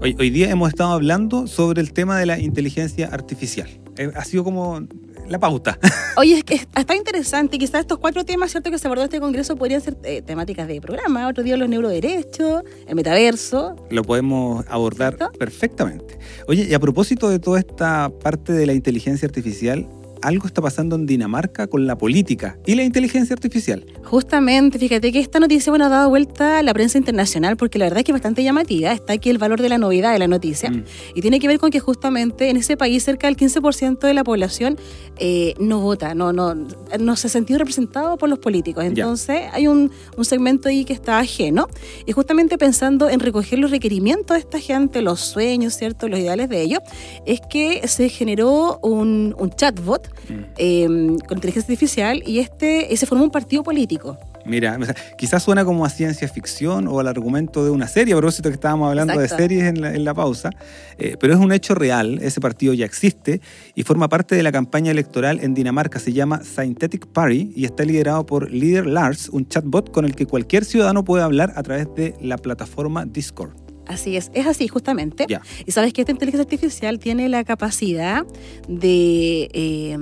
Hoy, 0.06 0.16
hoy 0.20 0.30
día 0.30 0.52
hemos 0.52 0.70
estado 0.70 0.92
hablando 0.92 1.48
sobre 1.48 1.82
el 1.82 1.92
tema 1.92 2.20
de 2.20 2.28
la 2.28 2.38
inteligencia 2.38 3.08
artificial. 3.08 3.68
Eh, 3.98 4.12
ha 4.14 4.24
sido 4.24 4.44
como 4.44 4.88
la 5.28 5.40
pauta. 5.40 5.80
Oye, 6.18 6.36
es 6.38 6.44
que 6.44 6.54
está 6.54 6.96
interesante. 6.96 7.58
Quizás 7.58 7.82
estos 7.82 7.98
cuatro 7.98 8.24
temas, 8.24 8.52
¿cierto?, 8.52 8.70
que 8.70 8.78
se 8.78 8.88
abordó 8.88 9.06
este 9.06 9.20
congreso 9.20 9.56
podrían 9.56 9.82
ser 9.82 9.98
eh, 10.04 10.22
temáticas 10.22 10.68
de 10.68 10.80
programa. 10.80 11.28
Otro 11.28 11.44
día 11.44 11.58
los 11.58 11.68
neuroderechos, 11.70 12.62
el 12.88 12.96
metaverso. 12.96 13.76
Lo 13.90 14.04
podemos 14.04 14.64
abordar 14.70 15.16
¿Cierto? 15.18 15.40
perfectamente. 15.40 16.20
Oye, 16.48 16.68
y 16.70 16.74
a 16.76 16.80
propósito 16.80 17.28
de 17.28 17.40
toda 17.40 17.58
esta 17.58 18.12
parte 18.22 18.54
de 18.54 18.68
la 18.68 18.74
inteligencia 18.74 19.26
artificial, 19.26 19.88
algo 20.26 20.48
está 20.48 20.62
pasando 20.62 20.96
en 20.96 21.06
Dinamarca 21.06 21.68
con 21.68 21.86
la 21.86 21.98
política 21.98 22.58
y 22.66 22.76
la 22.76 22.84
inteligencia 22.84 23.34
artificial. 23.34 23.86
Justamente, 24.04 24.80
fíjate 24.80 25.12
que 25.12 25.20
esta 25.20 25.40
noticia, 25.40 25.72
bueno, 25.72 25.86
ha 25.86 25.90
dado 25.90 26.10
vuelta 26.10 26.60
a 26.60 26.64
la 26.64 26.74
prensa 26.74 26.98
internacional 26.98 27.58
porque 27.58 27.78
la 27.78 27.86
verdad 27.86 28.00
es 28.00 28.06
que 28.06 28.12
es 28.12 28.16
bastante 28.16 28.44
llamativa. 28.44 28.92
Está 28.92 29.14
aquí 29.14 29.30
el 29.30 29.38
valor 29.38 29.62
de 29.62 29.70
la 29.70 29.78
novedad 29.78 30.14
de 30.14 30.20
la 30.20 30.28
noticia. 30.28 30.72
Mm. 30.72 30.84
Y 31.14 31.22
tiene 31.22 31.40
que 31.40 31.48
ver 31.48 31.60
con 31.60 31.70
que 31.70 31.80
justamente 31.80 32.50
en 32.50 32.58
ese 32.58 32.76
país 32.76 33.04
cerca 33.04 33.28
del 33.28 33.38
15% 33.38 34.00
de 34.00 34.14
la 34.14 34.24
población 34.24 34.78
eh, 35.18 35.54
no 35.60 35.80
vota, 35.80 36.16
no, 36.16 36.34
no, 36.34 36.56
no 37.00 37.16
se 37.16 37.28
ha 37.28 37.30
sentido 37.30 37.60
representado 37.60 38.18
por 38.18 38.30
los 38.30 38.40
políticos. 38.40 38.84
Ya. 38.84 38.90
Entonces 38.90 39.44
hay 39.54 39.68
un, 39.68 39.92
un 40.18 40.26
segmento 40.26 40.70
ahí 40.70 40.86
que 40.86 40.94
está 40.94 41.20
ajeno. 41.20 41.68
Y 42.06 42.14
justamente 42.14 42.58
pensando 42.58 43.10
en 43.10 43.20
recoger 43.20 43.60
los 43.60 43.72
requerimientos 43.72 44.36
de 44.36 44.40
esta 44.40 44.60
gente, 44.60 45.02
los 45.02 45.20
sueños, 45.20 45.76
¿cierto? 45.76 46.08
Los 46.08 46.20
ideales 46.20 46.50
de 46.50 46.62
ellos, 46.62 46.80
es 47.26 47.42
que 47.50 47.88
se 47.88 48.10
generó 48.10 48.80
un, 48.82 49.36
un 49.38 49.50
chatbot 49.52 50.15
Mm. 50.30 50.34
eh, 50.58 50.88
con 51.28 51.38
inteligencia 51.38 51.74
artificial 51.74 52.24
y 52.26 52.40
este 52.40 52.94
eh, 52.94 52.98
se 52.98 53.06
formó 53.06 53.24
un 53.24 53.32
partido 53.32 53.64
político. 53.64 54.18
Mira, 54.46 54.78
o 54.80 54.86
sea, 54.86 54.96
quizás 55.18 55.42
suena 55.42 55.66
como 55.66 55.86
a 55.86 55.90
ciencia 55.90 56.28
ficción 56.28 56.88
o 56.88 57.00
al 57.00 57.08
argumento 57.08 57.64
de 57.64 57.72
una 57.72 57.88
serie, 57.88 58.14
a 58.14 58.18
propósito 58.18 58.50
que 58.50 58.54
estábamos 58.54 58.90
hablando 58.90 59.14
Exacto. 59.14 59.36
de 59.36 59.42
series 59.42 59.64
en 59.64 59.82
la, 59.82 59.94
en 59.94 60.06
la 60.06 60.14
pausa, 60.14 60.52
eh, 60.98 61.18
pero 61.20 61.34
es 61.34 61.40
un 61.40 61.52
hecho 61.52 61.74
real, 61.74 62.20
ese 62.22 62.40
partido 62.40 62.74
ya 62.74 62.86
existe 62.86 63.42
y 63.74 63.84
forma 63.84 64.08
parte 64.08 64.36
de 64.36 64.44
la 64.44 64.52
campaña 64.52 64.92
electoral 64.92 65.40
en 65.42 65.56
Dinamarca, 65.56 66.00
se 66.00 66.14
llama 66.14 66.42
Synthetic 66.44 67.08
Party 67.08 67.54
y 67.56 67.66
está 67.66 67.84
liderado 67.84 68.26
por 68.26 68.52
Leader 68.52 68.86
Lars, 68.86 69.30
un 69.30 69.48
chatbot 69.48 69.92
con 69.92 70.06
el 70.06 70.16
que 70.16 70.28
cualquier 70.28 70.64
ciudadano 70.64 71.04
puede 71.04 71.24
hablar 71.24 71.54
a 71.56 71.64
través 71.64 71.88
de 71.96 72.14
la 72.22 72.38
plataforma 72.38 73.06
Discord. 73.06 73.65
Así 73.88 74.18
es, 74.18 74.32
es 74.34 74.48
así 74.48 74.68
justamente. 74.68 75.26
Y 75.66 75.72
sabes 75.72 75.94
que 75.94 76.02
esta 76.02 76.12
inteligencia 76.12 76.44
artificial 76.44 77.00
tiene 77.00 77.30
la 77.30 77.44
capacidad 77.44 78.26
de, 78.68 79.50
eh, 79.54 79.98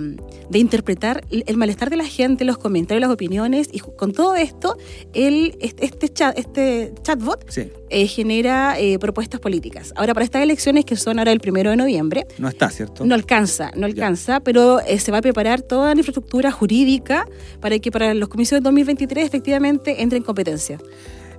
de 0.49 0.59
interpretar 0.59 1.23
el 1.29 1.57
malestar 1.57 1.89
de 1.89 1.97
la 1.97 2.05
gente, 2.05 2.45
los 2.45 2.57
comentarios, 2.57 3.01
las 3.01 3.11
opiniones, 3.11 3.69
y 3.71 3.79
con 3.79 4.13
todo 4.13 4.35
esto, 4.35 4.77
el, 5.13 5.57
este, 5.59 6.09
chat, 6.09 6.37
este 6.37 6.93
chatbot 7.01 7.49
Sí, 7.49 7.69
eh, 7.89 8.07
genera 8.07 8.79
eh, 8.79 8.97
propuestas 8.99 9.39
políticas. 9.39 9.93
Ahora, 9.95 10.13
para 10.13 10.23
estas 10.23 10.41
elecciones 10.41 10.85
que 10.85 10.95
son 10.95 11.19
ahora 11.19 11.31
el 11.31 11.39
primero 11.39 11.69
de 11.69 11.77
noviembre, 11.77 12.25
no 12.37 12.47
está, 12.47 12.69
¿cierto? 12.69 13.05
no 13.05 13.15
alcanza, 13.15 13.71
no 13.75 13.85
alcanza, 13.85 14.39
pero 14.39 14.79
eh, 14.81 14.99
se 14.99 15.11
va 15.11 15.19
a 15.19 15.21
preparar 15.21 15.61
toda 15.61 15.93
la 15.93 15.99
infraestructura 15.99 16.51
jurídica 16.51 17.27
para 17.59 17.77
que 17.79 17.91
para 17.91 18.13
los 18.13 18.29
comicios 18.29 18.61
de 18.61 18.63
2023 18.63 19.25
efectivamente 19.25 20.01
entre 20.01 20.17
en 20.17 20.23
competencia. 20.23 20.79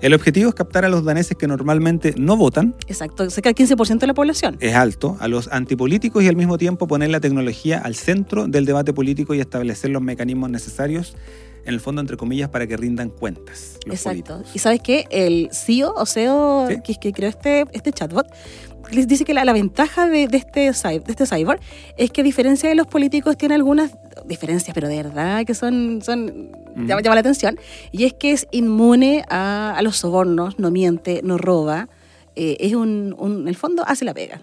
El 0.04 0.12
objetivo 0.12 0.50
es 0.50 0.54
captar 0.54 0.84
a 0.84 0.90
los 0.90 1.02
daneses 1.02 1.34
que 1.34 1.46
normalmente 1.46 2.12
no 2.18 2.37
votan, 2.37 2.75
Exacto, 2.88 3.30
cerca 3.30 3.50
del 3.50 3.56
15% 3.66 4.00
de 4.00 4.06
la 4.06 4.12
población. 4.12 4.58
es 4.61 4.75
alto, 4.75 5.16
a 5.18 5.28
los 5.28 5.49
antipolíticos 5.50 6.23
y 6.23 6.28
al 6.28 6.37
mismo 6.37 6.58
tiempo 6.58 6.87
poner 6.87 7.08
la 7.08 7.20
tecnología 7.20 7.78
al 7.78 7.94
centro 7.94 8.46
del 8.46 8.66
debate 8.66 8.92
político 8.92 9.32
y 9.34 9.40
establecer 9.40 9.88
los 9.92 10.02
mecanismos 10.02 10.50
necesarios, 10.50 11.16
en 11.64 11.73
el 11.73 11.80
fondo, 11.80 12.02
entre 12.02 12.18
comillas, 12.18 12.50
para 12.50 12.66
que 12.66 12.76
rindan 12.76 13.08
cuentas 13.08 13.78
los 13.87 13.94
Exacto. 13.96 14.34
políticos. 14.34 14.50
Y 14.54 14.58
sabes 14.58 14.80
qué? 14.84 15.06
El 15.11 15.49
CEO 15.52 15.94
o 15.96 16.04
CEO 16.04 16.66
Sí. 16.68 16.76
que, 16.84 16.94
que 17.00 17.12
creó 17.14 17.30
este, 17.30 17.64
este 17.73 17.90
chatbot 17.90 18.26
les 18.91 19.07
dice 19.09 19.25
que 19.25 19.35
la, 19.35 19.45
la 19.45 19.53
ventaja 19.53 20.09
de, 20.09 20.26
de 20.29 20.37
este, 20.37 20.61
de 20.73 21.03
este 21.07 21.26
cyber 21.26 21.59
es 21.97 22.11
que 22.11 22.21
a 22.21 22.25
diferencia 22.25 22.69
de 22.69 22.75
los 22.75 22.87
políticos 22.87 23.37
tiene 23.37 23.55
algunas 23.55 23.93
diferencias, 24.26 24.75
pero 24.75 24.88
de 24.88 24.97
verdad 25.03 25.45
que 25.45 25.55
son, 25.55 26.00
son 26.03 26.50
Mm. 26.76 26.87
llama, 26.88 27.03
llama 27.03 27.14
la 27.14 27.21
atención, 27.21 27.57
y 27.93 28.03
es 28.03 28.14
que 28.14 28.33
es 28.33 28.49
inmune 28.50 29.25
a, 29.29 29.75
a 29.76 29.83
los 29.83 29.97
sobornos, 29.99 30.59
no 30.59 30.73
miente, 30.73 31.21
no 31.23 31.38
roba, 31.38 31.88
eh, 32.35 32.57
es 32.59 32.75
un, 32.75 33.14
un- 33.17 33.43
en 33.43 33.49
el 33.49 33.55
fondo 33.55 33.85
hace 33.87 34.05
la 34.05 34.12
pega. 34.12 34.41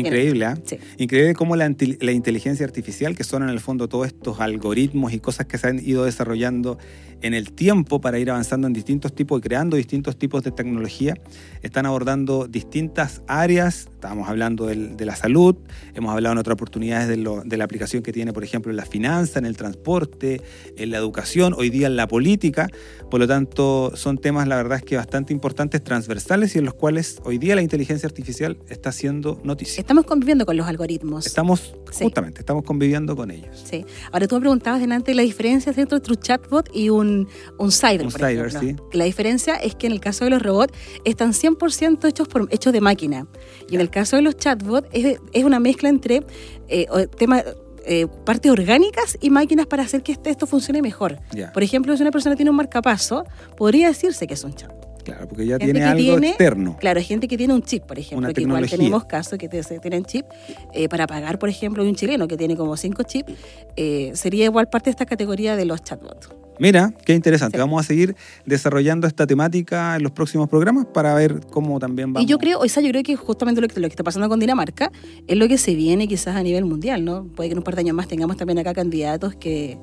Increíble, 0.00 0.44
¿ah? 0.44 0.58
Sí. 0.64 0.78
Increíble 0.98 1.34
cómo 1.34 1.56
la, 1.56 1.72
la 2.00 2.12
inteligencia 2.12 2.64
artificial, 2.66 3.16
que 3.16 3.24
son 3.24 3.42
en 3.42 3.48
el 3.48 3.60
fondo 3.60 3.88
todos 3.88 4.06
estos 4.08 4.40
algoritmos 4.40 5.12
y 5.12 5.20
cosas 5.20 5.46
que 5.46 5.58
se 5.58 5.68
han 5.68 5.78
ido 5.78 6.04
desarrollando 6.04 6.78
en 7.22 7.32
el 7.32 7.52
tiempo 7.52 7.98
para 8.00 8.18
ir 8.18 8.30
avanzando 8.30 8.66
en 8.66 8.74
distintos 8.74 9.14
tipos 9.14 9.38
y 9.38 9.42
creando 9.42 9.76
distintos 9.78 10.18
tipos 10.18 10.42
de 10.44 10.50
tecnología, 10.52 11.14
están 11.62 11.86
abordando 11.86 12.46
distintas 12.46 13.22
áreas. 13.26 13.88
Estábamos 13.90 14.28
hablando 14.28 14.66
del- 14.66 14.96
de 14.98 15.06
la 15.06 15.16
salud, 15.16 15.56
hemos 15.94 16.12
hablado 16.12 16.34
en 16.34 16.38
otras 16.38 16.52
oportunidades 16.54 17.08
de, 17.08 17.16
lo- 17.16 17.42
de 17.42 17.56
la 17.56 17.64
aplicación 17.64 18.02
que 18.02 18.12
tiene, 18.12 18.34
por 18.34 18.44
ejemplo, 18.44 18.70
en 18.70 18.76
la 18.76 18.84
finanza, 18.84 19.38
en 19.38 19.46
el 19.46 19.56
transporte, 19.56 20.42
en 20.76 20.90
la 20.90 20.98
educación, 20.98 21.54
hoy 21.56 21.70
día 21.70 21.86
en 21.86 21.96
la 21.96 22.06
política. 22.06 22.68
Por 23.10 23.18
lo 23.20 23.26
tanto, 23.26 23.92
son 23.96 24.18
temas, 24.18 24.46
la 24.46 24.56
verdad 24.56 24.76
es 24.78 24.84
que 24.84 24.96
bastante 24.96 25.32
importantes, 25.32 25.82
transversales 25.82 26.54
y 26.54 26.58
en 26.58 26.66
los 26.66 26.74
cuales 26.74 27.16
hoy 27.24 27.38
día 27.38 27.54
la 27.56 27.62
inteligencia 27.62 28.06
artificial 28.06 28.58
está 28.68 28.90
haciendo 28.90 29.40
noticia. 29.42 29.80
Estamos 29.86 30.04
conviviendo 30.04 30.44
con 30.44 30.56
los 30.56 30.66
algoritmos. 30.66 31.28
Estamos, 31.28 31.72
Sí. 31.92 32.02
justamente, 32.02 32.40
estamos 32.40 32.64
conviviendo 32.64 33.14
con 33.14 33.30
ellos. 33.30 33.62
Sí. 33.70 33.86
Ahora 34.10 34.26
tú 34.26 34.34
me 34.34 34.40
preguntabas 34.40 34.80
delante 34.80 35.14
la 35.14 35.22
diferencia 35.22 35.72
entre 35.76 35.94
un 35.94 36.16
chatbot 36.16 36.68
y 36.74 36.88
un, 36.90 37.28
un 37.56 37.70
cyber. 37.70 38.02
Un 38.06 38.10
por 38.10 38.20
cyber, 38.20 38.46
ejemplo. 38.48 38.60
sí. 38.90 38.98
La 38.98 39.04
diferencia 39.04 39.54
es 39.54 39.76
que 39.76 39.86
en 39.86 39.92
el 39.92 40.00
caso 40.00 40.24
de 40.24 40.30
los 40.30 40.42
robots 40.42 40.74
están 41.04 41.32
100% 41.32 42.04
hechos, 42.08 42.26
por, 42.26 42.48
hechos 42.50 42.72
de 42.72 42.80
máquina. 42.80 43.28
Y 43.70 43.76
en 43.76 43.80
el 43.80 43.88
caso 43.88 44.16
de 44.16 44.22
los 44.22 44.36
chatbots 44.36 44.88
es, 44.90 45.20
es 45.32 45.44
una 45.44 45.60
mezcla 45.60 45.88
entre 45.88 46.24
eh, 46.66 46.86
temas, 47.16 47.44
eh, 47.86 48.08
partes 48.24 48.50
orgánicas 48.50 49.16
y 49.20 49.30
máquinas 49.30 49.66
para 49.68 49.84
hacer 49.84 50.02
que 50.02 50.10
este- 50.10 50.30
esto 50.30 50.48
funcione 50.48 50.82
mejor. 50.82 51.20
Ya, 51.32 51.52
Por 51.52 51.62
ejemplo, 51.62 51.96
si 51.96 52.02
una 52.02 52.10
persona 52.10 52.34
tiene 52.34 52.50
un 52.50 52.56
marcapaso, 52.56 53.22
podría 53.56 53.86
decirse 53.86 54.26
que 54.26 54.34
es 54.34 54.42
un 54.42 54.52
chatbot. 54.52 54.85
Claro, 55.06 55.28
porque 55.28 55.46
ya 55.46 55.54
gente 55.56 55.72
tiene 55.72 55.84
algo 55.84 55.98
tiene- 56.02 56.28
externo. 56.28 56.76
Claro, 56.78 57.00
gente 57.00 57.28
que 57.28 57.38
tiene 57.38 57.54
un 57.54 57.62
chip, 57.62 57.84
por 57.84 57.98
ejemplo, 57.98 58.18
Una 58.26 58.34
que 58.34 58.42
igual 58.42 58.68
tenemos 58.68 59.04
casos 59.06 59.38
que 59.38 59.48
tienen 59.48 60.04
chip. 60.04 60.26
eh, 60.74 60.88
para 60.88 61.06
pagar, 61.06 61.38
por 61.38 61.48
ejemplo, 61.48 61.82
un 61.82 61.94
chileno 61.94 62.28
que 62.28 62.36
tiene 62.36 62.56
como 62.56 62.76
cinco 62.76 63.02
chips, 63.04 63.32
eh, 63.76 64.10
sería 64.14 64.44
igual 64.44 64.68
parte 64.68 64.86
de 64.86 64.90
esta 64.90 65.06
categoría 65.06 65.56
de 65.56 65.64
los 65.64 65.82
chatbots. 65.82 66.28
Mira, 66.58 66.92
qué 67.04 67.12
interesante. 67.14 67.58
Sí. 67.58 67.60
Vamos 67.60 67.84
a 67.84 67.86
seguir 67.86 68.16
desarrollando 68.46 69.06
esta 69.06 69.26
temática 69.26 69.94
en 69.96 70.02
los 70.02 70.12
próximos 70.12 70.48
programas 70.48 70.86
para 70.86 71.14
ver 71.14 71.40
cómo 71.50 71.78
también 71.78 72.12
vamos. 72.14 72.26
Y 72.26 72.30
yo 72.30 72.38
creo, 72.38 72.60
o 72.60 72.66
sea, 72.68 72.82
yo 72.82 72.88
creo 72.90 73.02
que 73.02 73.14
justamente 73.14 73.60
lo 73.60 73.68
que, 73.68 73.78
lo 73.78 73.86
que 73.88 73.92
está 73.92 74.02
pasando 74.02 74.26
con 74.30 74.40
Dinamarca 74.40 74.90
es 75.26 75.36
lo 75.36 75.48
que 75.48 75.58
se 75.58 75.74
viene 75.74 76.08
quizás 76.08 76.34
a 76.34 76.42
nivel 76.42 76.64
mundial, 76.64 77.04
¿no? 77.04 77.24
Puede 77.26 77.50
que 77.50 77.52
en 77.52 77.58
un 77.58 77.64
par 77.64 77.74
de 77.74 77.80
años 77.82 77.94
más 77.94 78.08
tengamos 78.08 78.38
también 78.38 78.58
acá 78.58 78.72
candidatos 78.72 79.34
que, 79.36 79.76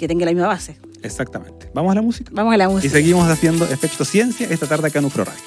que 0.00 0.08
tengan 0.08 0.24
la 0.26 0.32
misma 0.32 0.46
base. 0.48 0.78
Exactamente. 1.02 1.70
Vamos 1.74 1.92
a 1.92 1.94
la 1.94 2.02
música. 2.02 2.30
Vamos 2.34 2.54
a 2.54 2.56
la 2.56 2.64
Y 2.64 2.68
música. 2.68 2.92
seguimos 2.94 3.28
haciendo 3.28 3.66
Efecto 3.66 4.04
Ciencia 4.04 4.48
esta 4.50 4.66
tarde 4.66 4.88
acá 4.88 4.98
en 4.98 5.04
Ufro 5.04 5.24
Radio. 5.24 5.40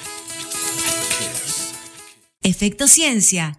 Efecto 2.42 2.86
Ciencia. 2.86 3.58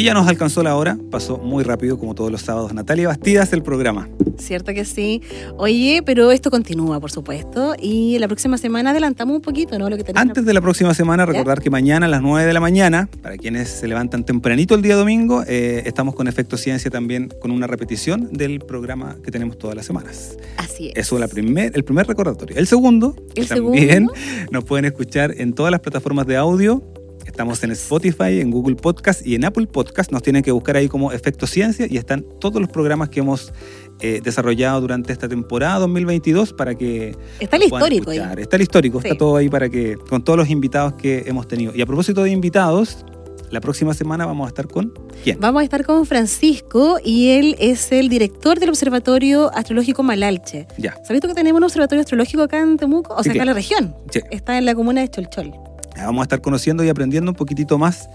Y 0.00 0.04
ya 0.04 0.14
nos 0.14 0.26
alcanzó 0.26 0.62
la 0.62 0.76
hora, 0.76 0.96
pasó 1.10 1.36
muy 1.36 1.62
rápido 1.62 1.98
como 1.98 2.14
todos 2.14 2.32
los 2.32 2.40
sábados. 2.40 2.72
Natalia 2.72 3.08
Bastidas, 3.08 3.52
el 3.52 3.62
programa. 3.62 4.08
Cierto 4.38 4.72
que 4.72 4.86
sí. 4.86 5.20
Oye, 5.58 6.02
pero 6.06 6.30
esto 6.30 6.50
continúa, 6.50 6.98
por 7.00 7.10
supuesto. 7.10 7.74
Y 7.78 8.18
la 8.18 8.26
próxima 8.26 8.56
semana 8.56 8.92
adelantamos 8.92 9.36
un 9.36 9.42
poquito, 9.42 9.78
¿no? 9.78 9.90
Lo 9.90 9.98
que 9.98 10.04
tenemos. 10.04 10.22
Antes 10.22 10.46
de 10.46 10.54
la 10.54 10.62
próxima 10.62 10.94
semana, 10.94 11.26
recordar 11.26 11.60
que 11.60 11.68
mañana 11.68 12.06
a 12.06 12.08
las 12.08 12.22
9 12.22 12.46
de 12.46 12.54
la 12.54 12.60
mañana, 12.60 13.10
para 13.20 13.36
quienes 13.36 13.68
se 13.68 13.86
levantan 13.88 14.24
tempranito 14.24 14.74
el 14.74 14.80
día 14.80 14.96
domingo, 14.96 15.44
eh, 15.46 15.82
estamos 15.84 16.14
con 16.14 16.28
Efecto 16.28 16.56
Ciencia 16.56 16.90
también 16.90 17.28
con 17.38 17.50
una 17.50 17.66
repetición 17.66 18.30
del 18.32 18.60
programa 18.60 19.18
que 19.22 19.30
tenemos 19.30 19.58
todas 19.58 19.76
las 19.76 19.84
semanas. 19.84 20.38
Así 20.56 20.88
es. 20.88 20.92
Eso 20.96 21.16
es 21.16 21.20
la 21.20 21.28
primer, 21.28 21.72
el 21.74 21.84
primer 21.84 22.06
recordatorio. 22.06 22.56
El 22.56 22.66
segundo, 22.66 23.16
El 23.34 23.46
también 23.48 24.08
segundo. 24.08 24.14
nos 24.50 24.64
pueden 24.64 24.86
escuchar 24.86 25.34
en 25.36 25.52
todas 25.52 25.70
las 25.70 25.80
plataformas 25.80 26.26
de 26.26 26.38
audio. 26.38 26.82
Estamos 27.30 27.62
en 27.62 27.70
Spotify, 27.70 28.40
en 28.40 28.50
Google 28.50 28.74
Podcast 28.74 29.24
y 29.24 29.34
en 29.36 29.44
Apple 29.44 29.66
Podcast. 29.68 30.10
Nos 30.10 30.20
tienen 30.22 30.42
que 30.42 30.50
buscar 30.50 30.76
ahí 30.76 30.88
como 30.88 31.12
Efecto 31.12 31.46
Ciencia 31.46 31.86
y 31.88 31.96
están 31.96 32.24
todos 32.40 32.60
los 32.60 32.68
programas 32.68 33.08
que 33.08 33.20
hemos 33.20 33.52
eh, 34.00 34.20
desarrollado 34.22 34.80
durante 34.80 35.12
esta 35.12 35.28
temporada 35.28 35.78
2022 35.78 36.52
para 36.52 36.74
que 36.74 37.16
Está 37.38 37.56
el 37.56 37.62
histórico 37.62 38.10
ahí. 38.10 38.18
escuchar. 38.18 38.40
Está 38.40 38.56
el 38.56 38.62
histórico, 38.62 39.00
Sí. 39.00 39.06
está 39.08 39.16
todo 39.18 39.36
ahí 39.36 39.48
para 39.48 39.68
que, 39.70 39.96
con 40.08 40.22
todos 40.24 40.38
los 40.38 40.50
invitados 40.50 40.94
que 40.94 41.22
hemos 41.26 41.46
tenido. 41.46 41.72
Y 41.74 41.80
a 41.80 41.86
propósito 41.86 42.22
de 42.24 42.30
invitados, 42.30 43.06
la 43.50 43.60
próxima 43.60 43.94
semana 43.94 44.26
vamos 44.26 44.46
a 44.46 44.48
estar 44.48 44.66
con 44.66 44.92
quién? 45.22 45.38
Vamos 45.40 45.60
a 45.60 45.64
estar 45.64 45.84
con 45.84 46.04
Francisco 46.06 46.98
y 47.04 47.28
él 47.30 47.56
es 47.60 47.90
el 47.92 48.08
director 48.08 48.58
del 48.58 48.68
Observatorio 48.70 49.50
Astrológico 49.54 50.02
Malalche. 50.02 50.66
Ya, 50.78 50.96
¿Sabes 51.04 51.22
tú 51.22 51.28
que 51.28 51.34
tenemos 51.34 51.58
un 51.58 51.64
observatorio 51.64 52.00
astrológico 52.00 52.42
acá 52.42 52.60
en 52.60 52.76
Temuco? 52.76 53.14
O 53.14 53.18
Sí, 53.18 53.24
sea, 53.24 53.32
acá 53.32 53.42
en 53.42 53.46
la 53.46 53.54
región. 53.54 53.94
sí. 54.10 54.20
Está 54.30 54.58
en 54.58 54.66
la 54.66 54.74
comuna 54.74 55.00
de 55.00 55.08
Cholchol. 55.08 55.52
Vamos 55.96 56.20
a 56.20 56.24
estar 56.24 56.40
conociendo 56.40 56.84
y 56.84 56.88
aprendiendo 56.88 57.30
un 57.30 57.36
poquitito 57.36 57.78
más 57.78 58.08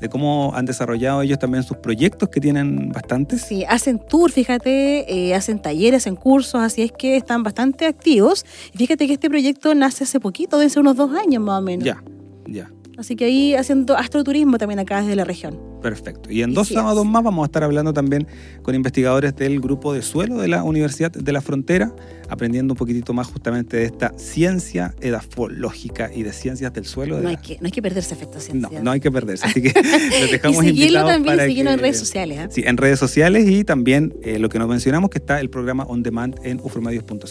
de 0.00 0.08
cómo 0.08 0.52
han 0.54 0.64
desarrollado 0.64 1.22
ellos 1.22 1.38
también 1.38 1.64
sus 1.64 1.78
proyectos, 1.78 2.28
que 2.28 2.40
tienen 2.40 2.90
bastantes. 2.90 3.42
Sí, 3.42 3.64
hacen 3.68 3.98
tour, 3.98 4.30
fíjate, 4.30 5.12
eh, 5.12 5.34
hacen 5.34 5.60
talleres, 5.60 6.02
hacen 6.02 6.16
cursos, 6.16 6.60
así 6.60 6.82
es 6.82 6.92
que 6.92 7.16
están 7.16 7.42
bastante 7.42 7.86
activos. 7.86 8.46
Y 8.72 8.78
fíjate 8.78 9.06
que 9.06 9.14
este 9.14 9.28
proyecto 9.28 9.74
nace 9.74 10.04
hace 10.04 10.20
poquito, 10.20 10.60
ser 10.68 10.80
unos 10.80 10.96
dos 10.96 11.12
años 11.14 11.42
más 11.42 11.58
o 11.58 11.62
menos. 11.62 11.84
Ya, 11.84 12.02
ya. 12.46 12.70
Así 12.98 13.14
que 13.14 13.26
ahí 13.26 13.54
haciendo 13.54 13.96
astroturismo 13.96 14.58
también 14.58 14.80
acá 14.80 15.00
desde 15.00 15.14
la 15.14 15.24
región. 15.24 15.56
Perfecto. 15.80 16.32
Y 16.32 16.42
en 16.42 16.50
Y 16.50 16.54
dos 16.54 16.66
sábados 16.68 17.06
más 17.06 17.22
vamos 17.22 17.44
a 17.44 17.46
estar 17.46 17.62
hablando 17.62 17.92
también 17.92 18.26
con 18.62 18.74
investigadores 18.74 19.36
del 19.36 19.60
grupo 19.60 19.92
de 19.92 20.02
suelo 20.02 20.38
de 20.38 20.48
la 20.48 20.64
Universidad 20.64 21.12
de 21.12 21.32
la 21.32 21.40
Frontera, 21.40 21.94
aprendiendo 22.28 22.74
un 22.74 22.76
poquitito 22.76 23.12
más 23.12 23.28
justamente 23.28 23.76
de 23.76 23.84
esta 23.84 24.12
ciencia 24.18 24.96
edafológica 25.00 26.10
y 26.12 26.24
de 26.24 26.32
ciencias 26.32 26.72
del 26.72 26.84
suelo. 26.86 27.16
de 27.16 27.22
No 27.22 27.28
hay, 27.28 27.36
la- 27.36 27.40
que, 27.42 27.58
no 27.60 27.66
hay 27.66 27.70
que 27.72 27.82
perderse 27.82 28.14
efecto 28.14 28.34
no, 28.34 28.40
ciencia. 28.40 28.80
no 28.82 28.90
hay 28.90 28.98
que 29.00 29.10
perderse. 29.12 29.46
Así 29.46 29.62
que 29.62 29.72
los 30.20 30.28
y 30.28 30.32
dejamos 30.32 30.56
seguirlo 30.58 30.84
invitados 30.84 31.10
también, 31.12 31.36
para 31.36 31.72
en 31.72 31.78
redes 31.78 31.98
sociales. 31.98 32.38
¿ah? 32.40 32.48
Sí, 32.50 32.62
en 32.66 32.76
redes 32.76 32.98
sociales 32.98 33.48
y 33.48 33.62
también 33.62 34.14
eh, 34.22 34.40
lo 34.40 34.48
que 34.48 34.58
nos 34.58 34.68
mencionamos 34.68 35.10
que 35.10 35.18
está 35.18 35.40
el 35.40 35.50
programa 35.50 35.84
On 35.84 36.02
Demand 36.02 36.34
en 36.42 36.58
ufromedios.cl. 36.62 37.22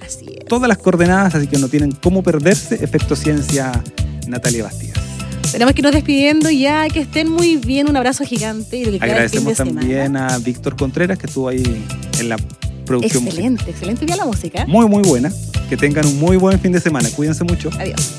Así 0.00 0.26
es. 0.38 0.44
Todas 0.46 0.68
las 0.68 0.78
coordenadas, 0.78 1.34
así 1.34 1.48
que 1.48 1.58
no 1.58 1.68
tienen 1.68 1.90
cómo 1.92 2.22
perderse. 2.22 2.76
Efecto 2.76 3.16
Ciencia, 3.16 3.72
Natalia 4.26 4.64
Bastidas. 4.64 4.98
Tenemos 5.52 5.74
que 5.74 5.80
irnos 5.80 5.94
despidiendo 5.94 6.50
ya, 6.50 6.88
que 6.88 7.00
estén 7.00 7.28
muy 7.28 7.56
bien, 7.56 7.88
un 7.88 7.96
abrazo 7.96 8.24
gigante 8.24 8.76
y 8.76 8.84
lo 8.84 8.92
que 8.92 9.00
queda 9.00 9.20
del 9.20 9.28
fin 9.30 9.44
de 9.44 9.52
Agradecemos 9.52 9.56
también 9.56 10.02
semana. 10.12 10.34
a 10.34 10.38
Víctor 10.38 10.76
Contreras 10.76 11.18
que 11.18 11.26
estuvo 11.26 11.48
ahí 11.48 11.62
en 12.20 12.28
la 12.28 12.36
producción 12.86 13.24
musical. 13.24 13.44
Excelente, 13.44 13.70
excelente 13.70 14.06
día 14.06 14.16
la 14.16 14.26
música. 14.26 14.66
Muy, 14.66 14.86
muy 14.86 15.02
buena. 15.02 15.32
Que 15.68 15.76
tengan 15.76 16.06
un 16.06 16.18
muy 16.18 16.36
buen 16.36 16.58
fin 16.60 16.72
de 16.72 16.80
semana. 16.80 17.08
Cuídense 17.10 17.44
mucho. 17.44 17.70
Adiós. 17.78 18.12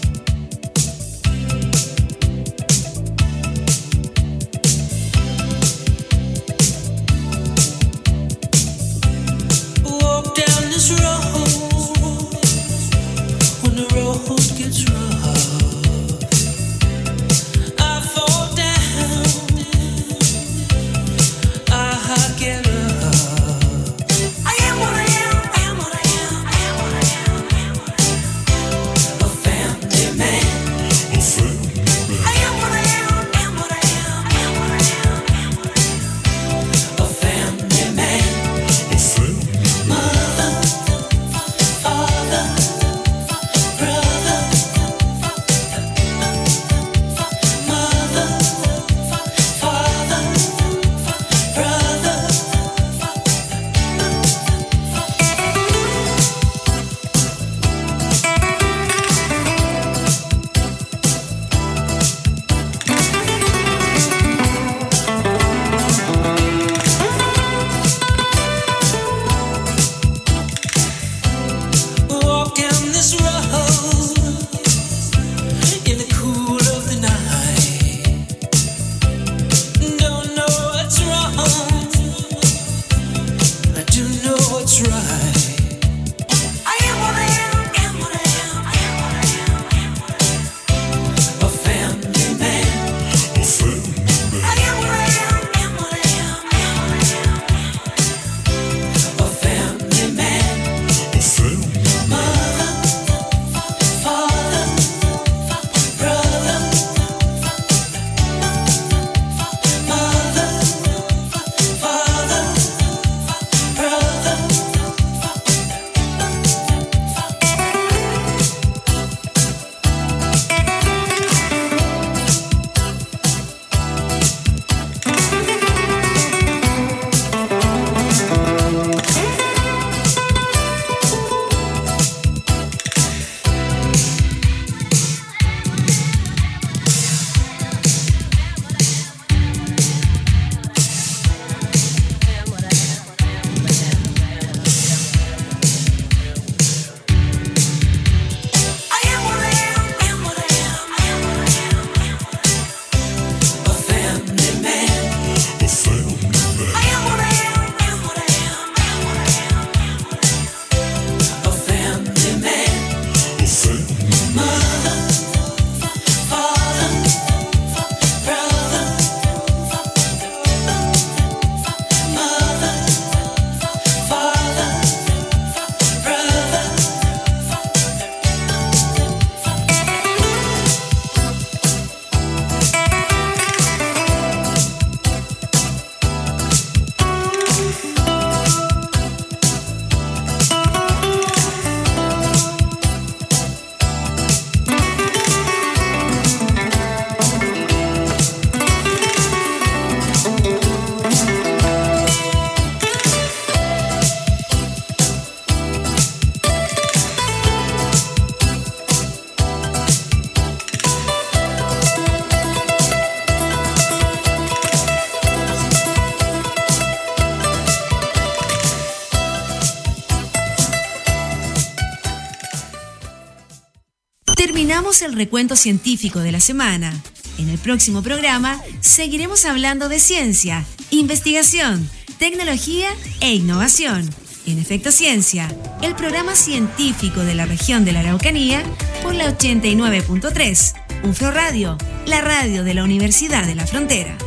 Terminamos 224.42 225.04
el 225.04 225.14
recuento 225.14 225.56
científico 225.56 226.20
de 226.20 226.32
la 226.32 226.40
semana. 226.40 227.00
En 227.38 227.48
el 227.50 227.60
próximo 227.60 228.02
programa 228.02 228.60
seguiremos 228.80 229.46
hablando 229.46 229.88
de 229.88 230.00
ciencia, 230.00 230.66
investigación, 230.90 231.88
tecnología 232.18 232.88
e 233.20 233.36
innovación. 233.36 234.10
En 234.48 234.58
Efecto 234.58 234.92
Ciencia, 234.92 235.48
el 235.84 235.94
programa 235.94 236.36
científico 236.36 237.20
de 237.20 237.36
la 237.36 237.46
región 237.46 237.86
de 237.86 237.92
la 237.92 238.00
Araucanía 238.00 238.64
por 239.04 239.14
la 239.14 239.26
89.3, 239.26 240.74
UFRO 241.04 241.30
Radio, 241.30 241.78
la 242.08 242.22
radio 242.22 242.64
de 242.64 242.74
la 242.74 242.84
Universidad 242.84 243.46
de 243.46 243.54
la 243.54 243.68
Frontera. 243.68 244.18